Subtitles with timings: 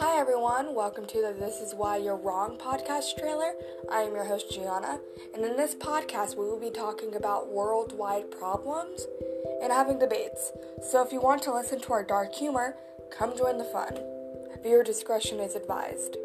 [0.00, 3.52] Hi everyone, welcome to the This Is Why You're Wrong podcast trailer.
[3.92, 4.98] I am your host Gianna,
[5.34, 9.06] and in this podcast we will be talking about worldwide problems
[9.62, 10.52] and having debates.
[10.90, 12.76] So if you want to listen to our dark humor,
[13.10, 13.98] come join the fun.
[14.62, 16.16] Viewer discretion is advised.